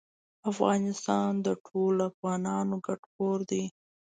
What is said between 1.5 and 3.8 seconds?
ټولو افغانانو ګډ کور دی